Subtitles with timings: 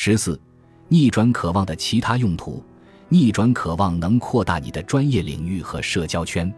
[0.00, 0.40] 十四，
[0.86, 2.62] 逆转渴望的其他用途。
[3.08, 6.54] 逆转渴望能扩大你的专业领域和社交圈。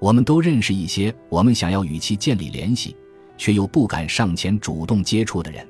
[0.00, 2.96] 我们都认识一些我们想要与其建立联系，
[3.38, 5.64] 却又不敢上前主动接触的人。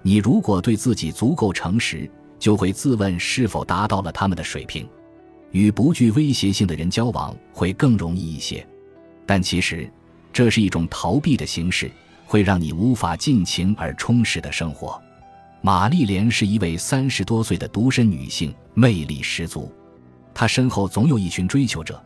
[0.00, 4.88] 你如果对自己足够诚实，就会自问是否达到了他们的水平。
[5.50, 8.64] 与不具威胁性的人交往会更容易一些，
[9.26, 9.90] 但其实
[10.32, 11.90] 这是一种逃避的形式，
[12.24, 15.02] 会让你无法尽情而充实的生活。
[15.66, 19.72] 玛丽莲是一位三十多岁的独身女性，魅力十足。
[20.34, 21.98] 她身后总有一群追求者，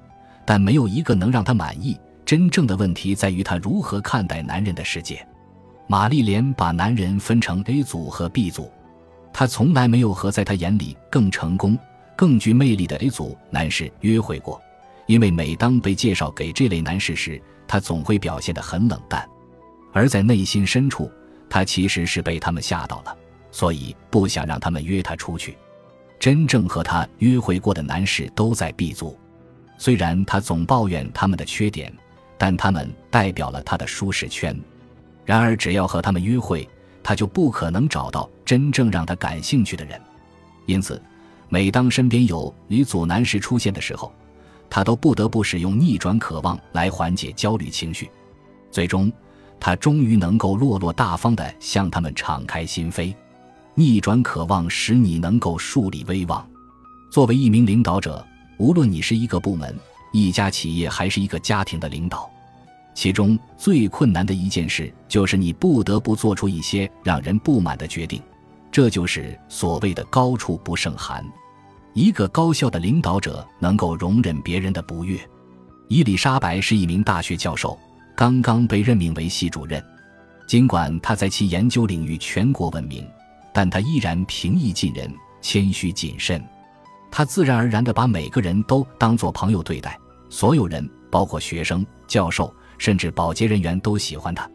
[0.47, 1.99] 但没有一个能让她满意。
[2.25, 5.27] 真正的问题在于她如何看待男人的世界。
[5.89, 8.71] 玛丽莲把男人分成 A 组和 B 组，
[9.33, 11.77] 她从来没有和在她眼里更成功。
[12.15, 14.63] 更具魅力的 A 组男士约会过，
[15.09, 19.29] 因为每当被介绍给这类男士时，他总会表现得很冷淡，
[19.93, 21.11] 而在内心深处，
[21.51, 23.17] 他其实是被他们吓到了，
[23.51, 25.57] 所以不想让他们约他出去。
[26.19, 29.19] 真正和他约会过的男士都在 B 组，
[29.77, 31.93] 虽然他总抱怨他们的缺点，
[32.37, 34.59] 但他们代表了他的舒适圈。
[35.25, 36.69] 然而，只要和他们约会，
[37.03, 40.01] 他就不可能找到真正让他感兴趣的人，
[40.67, 41.01] 因此。
[41.51, 44.13] 每当身边有女组男士出现的时候，
[44.69, 48.11] 他都不得不使用逆转渴望来缓解焦虑情绪。
[48.71, 49.11] 最终，
[49.59, 53.15] 他终于能够落落大方地向他们敞开心扉。
[53.79, 56.45] 逆转渴望使你能够树立威望。
[57.13, 58.27] 作为一名领导者，
[58.59, 59.73] 无论你是一个部门、
[60.13, 62.29] 一家企业还是一个家庭的领导，
[62.93, 68.21] 其中最困难的一件事就是你不得不做出一些让人不满的决定。
[68.73, 71.25] 这就是所谓的“高处不胜寒”。
[71.95, 75.17] 一个高效的领导者能够容忍别人的不悦。
[75.87, 77.79] 伊丽莎白是一名大学教授，
[78.17, 79.81] 刚刚被任命为系主任。
[80.49, 83.07] 尽管他在其研究领域全国闻名，
[83.59, 86.41] 但他依然平易近人、谦虚谨慎。
[87.11, 89.99] 他自然而然地把每个人都当作朋友对待，
[90.31, 94.49] 所有人，包括学生、教授，甚至保洁人员都喜欢他。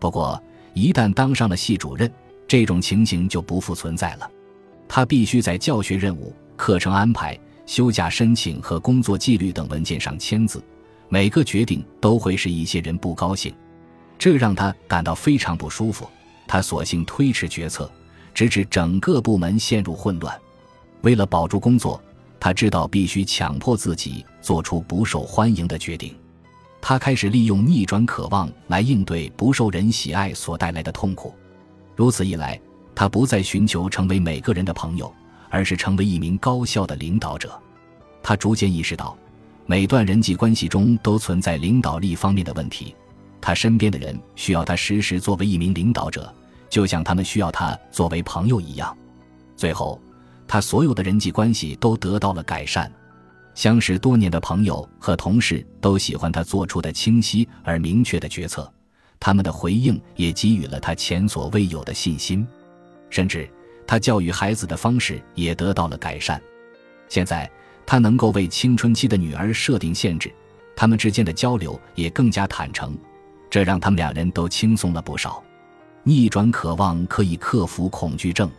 [0.00, 0.42] 不过，
[0.72, 2.10] 一旦当上了系主任，
[2.46, 4.30] 这种情形就不复存在了。
[4.88, 10.64] 他必须在教学任务、课程安排、休假申请和工作纪律等文件上签字，
[11.10, 13.54] 每个决定都会使一些人不高兴，
[14.18, 16.08] 这让他感到非常不舒服。
[16.46, 17.92] 他索性推迟决策，
[18.38, 20.32] 直至整个部门陷入混乱。
[21.00, 22.00] 为了保住工作，
[22.38, 26.14] 他知道必须强迫自己做出不受欢迎的决定。
[26.80, 31.34] 他开始利用逆转渴望来应对不受人喜爱所带来的痛苦。
[31.96, 32.60] 如此一来，
[32.94, 35.12] 他不再寻求成为每个人的朋友，
[35.50, 37.60] 而是成为一名高效的领导者。
[38.22, 39.18] 他逐渐意识到，
[39.66, 42.94] 每段人际关系中都存在领导力方面的问题。
[43.40, 46.32] 他身边的人需要他时时作为一名领导者，
[46.68, 48.96] 就像他们需要他作为朋友一样。
[49.56, 50.00] 最后，
[50.46, 52.90] 他所有的人际关系都得到了改善。
[53.54, 58.72] 相识多年的朋友和同事都喜欢他做出的清晰而明确的决策。
[59.18, 62.46] 他们的回应也给予了他前所未有的信心，
[63.10, 63.50] 甚至
[63.84, 66.40] 他教育孩子的方式也得到了改善。
[67.08, 67.50] 现在
[67.84, 70.32] 他能够为青春期的女儿设定限制，
[70.76, 72.96] 他们之间的交流也更加坦诚，
[73.50, 75.42] 这让他们两人都轻松了不少。
[76.08, 78.50] 逆转渴望可以克服恐惧症，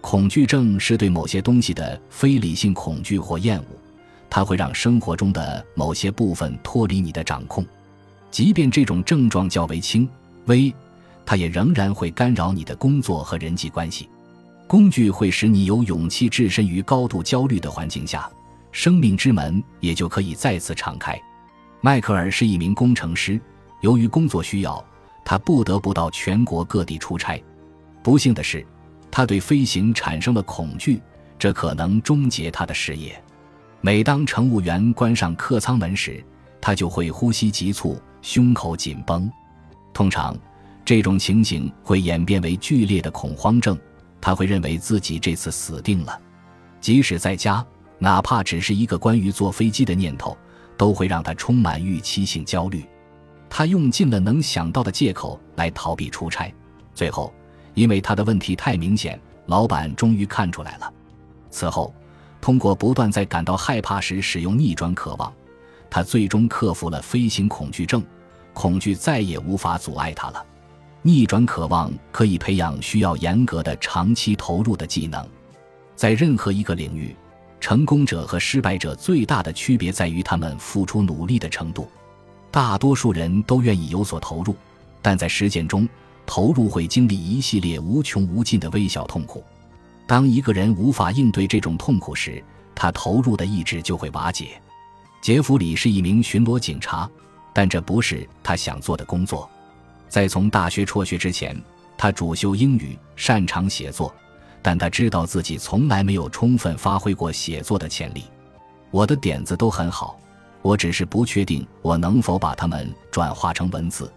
[0.00, 3.64] 恐惧症是对某些东西的非理性恐惧或厌恶，
[4.28, 7.64] 它会让生活中的某些部分脱离你的掌控。
[8.28, 10.08] 即便这种症状较为轻
[10.46, 10.74] 微，
[11.24, 14.08] 它也仍然会干扰你的工作和人际关系。
[14.66, 18.28] 工具会使你有勇气置身于高度焦虑的环境下，
[18.72, 21.16] 生命之门也就可以再次敞开。
[21.82, 23.40] 迈克尔是一名工程师，
[23.80, 24.84] 由于工作需要，
[25.24, 27.42] 他不得不到全国各地出差。
[28.02, 28.66] 不幸的是，
[29.10, 31.00] 他对飞行产生了恐惧，
[31.38, 33.22] 这可能终结他的事业。
[33.80, 36.22] 每当乘务员关上客舱门时，
[36.60, 38.00] 他就会呼吸急促。
[38.22, 39.32] 胸口紧绷，
[39.94, 40.36] 通常
[40.84, 43.78] 这种情形会演变为剧烈的恐慌症。
[44.20, 46.20] 他会认为自己这次死定了，
[46.82, 47.64] 即使在家，
[47.98, 50.36] 哪怕只是一个关于坐飞机的念头，
[50.76, 52.84] 都会让他充满预期性焦虑。
[53.50, 56.50] 他用尽了能想到的借口来逃避出差。
[56.94, 57.34] 最后，
[57.74, 60.90] 因为他的问题太明显，老板终于看出来了。
[61.50, 61.92] 此后，
[62.40, 65.30] 通过不断在感到害怕时使用逆转渴望。
[65.90, 68.00] 他最终克服了飞行恐惧症，
[68.54, 70.46] 恐惧再也无法阻碍他了。
[71.02, 75.26] 逆转渴望可以培养需要严格的长期投入的技能。
[75.96, 77.16] 在任何一个领域，
[77.58, 81.90] 成功者和失败者最大的区别在于他们付出努力的程度。
[82.50, 84.54] 大多数人都愿意有所投入，
[85.00, 85.88] 但在实践中，
[86.26, 89.44] 投入会经历一系列无穷无尽的微小痛苦。
[90.06, 92.42] 当一个人无法应对这种痛苦时，
[92.74, 94.60] 他投入的意志就会瓦解。
[95.20, 97.08] 杰弗里是一名巡逻警察，
[97.52, 99.48] 但这不是他想做的工作。
[100.08, 101.56] 在从大学辍学之前，
[101.96, 104.12] 他主修英语，擅长写作，
[104.60, 108.24] 但他知道自己从来没有充分发挥过写作的潜力。
[108.90, 110.18] 我的点子都很好，
[110.62, 114.10] 我只是不确定我能否把它们转化成文字。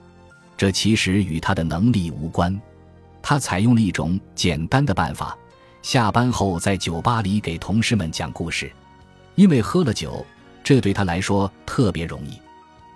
[0.57, 2.59] 这其实与他的能力无关。
[3.21, 5.37] 他采用了一种简单的办法：
[5.81, 8.71] 下班后在酒吧里给同事们讲故事，
[9.35, 10.25] 因为喝了酒。
[10.63, 12.39] 这对他来说特别容易，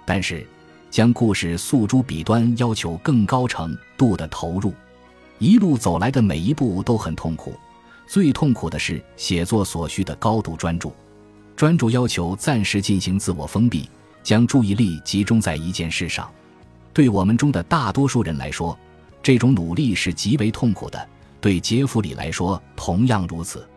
[0.05, 0.47] 但是
[0.89, 4.73] 将故事诉诸笔端要求更高程度的投入，
[5.37, 7.53] 一路走来的每一步都很痛苦。
[8.07, 10.93] 最痛苦的是写作所需的高度专注，
[11.57, 13.89] 专注要求暂时进行自我封闭，
[14.21, 16.29] 将注意力集中在一件事上。
[16.93, 18.77] 对我们中的大多数人来说，
[19.23, 21.09] 这种努力是极为痛苦的。
[21.41, 23.67] 对杰弗里来说同样如此。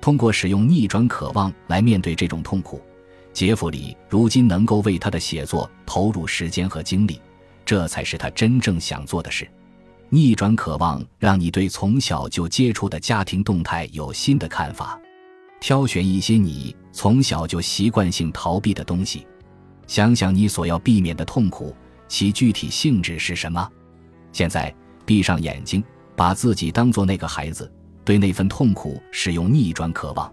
[0.00, 2.80] 通过使用逆转渴望来面对这种痛苦。
[3.34, 7.20] 杰弗里如今能够为他的写作投入时间和精力，
[7.66, 9.46] 这才是他真正想做的事。
[10.08, 14.98] 逆转渴望让你对从小就接触的家庭动态有新的看法，
[15.60, 19.26] 挑选一些你从小就习惯性逃避的东西，
[19.86, 21.74] 想想你所要避免的痛苦，
[22.06, 23.68] 其具体性质是什么。
[24.32, 24.72] 现在
[25.04, 25.82] 闭上眼睛，
[26.14, 27.70] 把自己当做那个孩子，
[28.04, 30.32] 对那份痛苦使用逆转渴望。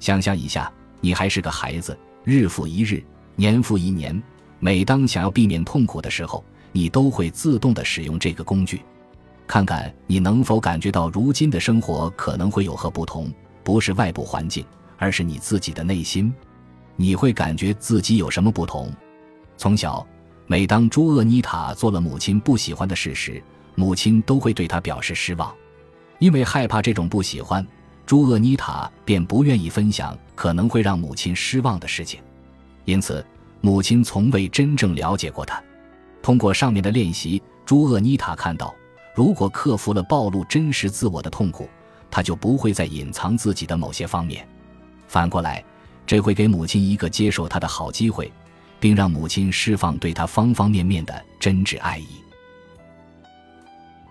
[0.00, 1.96] 想象一下，你还是个孩子。
[2.24, 3.04] 日复一日，
[3.36, 4.22] 年复一年，
[4.58, 8.80] 每当想要避免痛苦的时候，你都会自动的使用这个工具。
[9.46, 13.30] 看看你能否感觉到如今的生活可能会有何不同？
[13.64, 14.64] 不是外部环境，
[14.98, 16.32] 而是你自己的内心。
[16.96, 18.92] 你会感觉自己有什么不同？
[19.56, 20.06] 从小，
[20.46, 23.42] 每当朱厄妮塔做了母亲不喜欢的事时，
[23.74, 25.52] 母亲都会对她表示失望，
[26.20, 27.66] 因为害怕这种不喜欢。
[28.06, 32.20] 朱厄妮塔便不愿意分享可能会让母亲失望的事情，
[32.84, 33.24] 因此
[33.62, 35.60] 母亲从未真正了解过她。
[36.22, 38.74] 通过上面的练习，朱厄妮塔看到，
[39.14, 41.68] 如果克服了暴露真实自我的痛苦，
[42.14, 44.46] 他就不会再隐藏自己的某些方面。
[45.08, 45.64] 反过来，
[46.06, 48.30] 这会给母亲一个接受他的好机会，
[48.78, 52.06] 并让母亲释放对他方方面面的真挚爱意。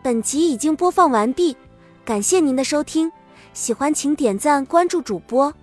[0.03, 1.55] 本集已经播放完毕，
[2.03, 3.09] 感谢您的收听。
[3.53, 5.53] 喜欢请点赞关注主播，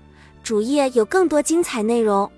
[0.42, 2.32] 主页有更多精彩内容。